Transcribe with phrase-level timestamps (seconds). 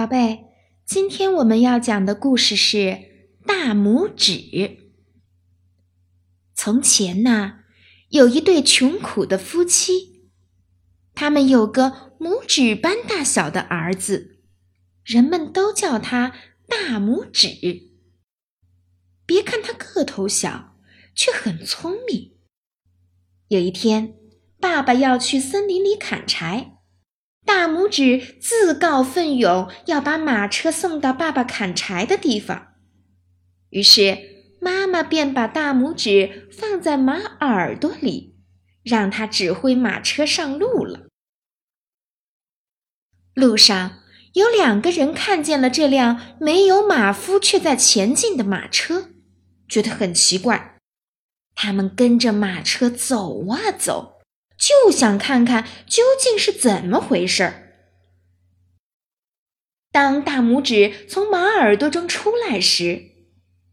[0.00, 0.46] 宝贝，
[0.86, 2.78] 今天我们要讲的故事是
[3.44, 4.32] 《大拇指》。
[6.54, 7.64] 从前呢，
[8.08, 10.30] 有一对穷苦的夫妻，
[11.12, 14.40] 他们有个拇指般大小的儿子，
[15.04, 16.32] 人们都叫他
[16.66, 17.90] 大拇指。
[19.26, 20.78] 别看他个头小，
[21.14, 22.38] 却很聪明。
[23.48, 24.14] 有一天，
[24.58, 26.79] 爸爸要去森林里砍柴。
[27.44, 32.74] 大拇指自告奋勇要把马车送到爸爸砍柴的地方，
[33.70, 34.18] 于是
[34.60, 38.36] 妈妈便把大拇指放在马耳朵里，
[38.82, 41.08] 让他指挥马车上路了。
[43.34, 44.02] 路上
[44.34, 49.10] 有两个人看见了这辆没有马夫却在前进的马车，
[49.68, 50.78] 觉得很奇怪，
[51.54, 54.19] 他们跟着马车走啊走。
[54.60, 57.66] 就想看看究竟是怎么回事儿。
[59.90, 63.10] 当大拇指从马耳朵中出来时，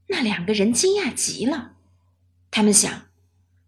[0.07, 1.75] 那两个人惊讶极了。
[2.49, 3.09] 他们想：“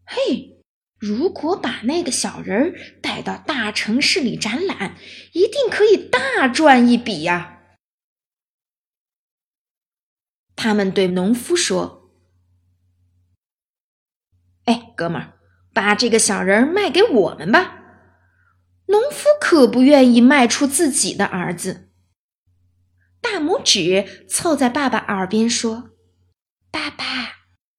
[0.08, 0.64] 嘿，
[0.98, 4.96] 如果把那个小人儿带到大城市里展览，
[5.34, 7.58] 一定可以大赚一笔呀！”
[10.56, 12.14] 他们对农夫说
[14.64, 15.34] ：“哎，哥们儿。”
[15.80, 17.78] 把这个小人卖给我们吧。
[18.88, 21.90] 农夫可不愿意卖出自己的儿子。
[23.22, 25.92] 大拇指凑在爸爸耳边说
[26.70, 27.06] ：“爸爸，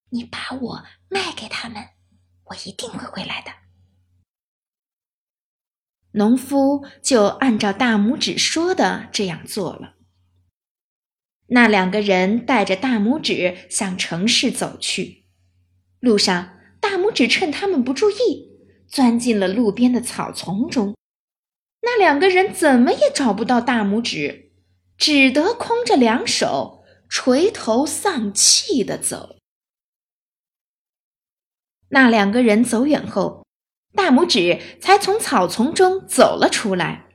[0.08, 1.88] 你把我卖给他们，
[2.44, 3.52] 我一定会回来的。”
[6.12, 9.96] 农夫就按照大拇指说的这样做了。
[11.48, 15.26] 那两个人带着大拇指向城市走去，
[15.98, 16.59] 路上。
[17.10, 18.50] 只趁他们不注意，
[18.88, 20.96] 钻进了路边的草丛中。
[21.82, 24.52] 那两个人怎么也找不到大拇指，
[24.98, 29.36] 只得空着两手，垂头丧气的走。
[31.88, 33.44] 那两个人走远后，
[33.94, 37.06] 大拇指才从草丛中走了出来。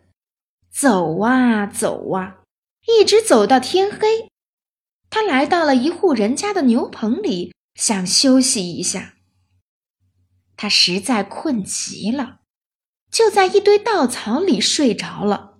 [0.69, 2.41] 走啊走啊，
[2.87, 4.29] 一直走到天黑。
[5.09, 9.14] 他来到了一户人家的牛棚里，想休息一下。
[10.57, 12.39] 他实在困极了，
[13.11, 15.57] 就在一堆稻草里睡着了。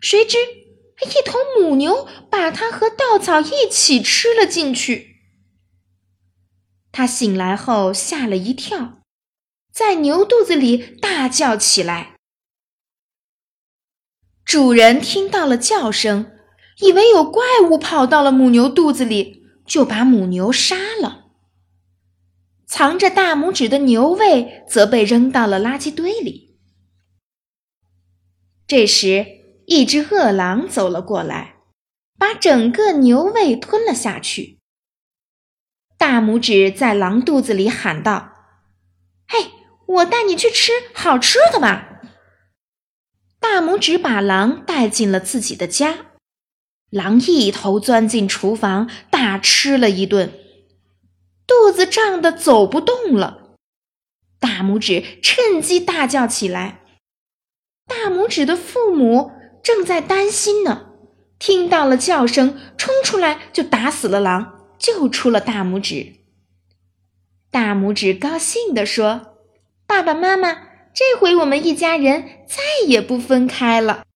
[0.00, 5.16] 谁知一头母牛把他和稻草一起吃了进去。
[6.92, 9.00] 他醒来后吓了一跳，
[9.72, 12.16] 在牛肚子里大叫起来。
[14.44, 16.32] 主人听到了叫声，
[16.80, 21.29] 以为有怪物跑到了母牛肚子里，就把母牛杀了。
[22.70, 26.56] 藏着大拇指的牛胃则被扔到了垃圾堆里。
[28.68, 29.26] 这时，
[29.66, 31.56] 一只饿狼走了过来，
[32.16, 34.60] 把整个牛胃吞了下去。
[35.98, 38.34] 大拇指在狼肚子里喊道
[39.26, 39.50] ：“嘿，
[39.86, 42.00] 我带你去吃好吃的吧！”
[43.40, 46.12] 大拇指把狼带进了自己的家，
[46.90, 50.32] 狼一头钻进厨房，大吃了一顿。
[51.50, 53.56] 肚子胀得走不动了，
[54.38, 56.82] 大拇指趁机大叫起来。
[57.88, 60.92] 大拇指的父母正在担心呢，
[61.40, 66.20] 听到了叫声，冲出来就打死了狼，救出了大拇指。
[67.50, 69.34] 大拇指高兴地说
[69.88, 70.52] ：“爸爸妈妈，
[70.94, 74.04] 这回我们一家人再也不分开了。”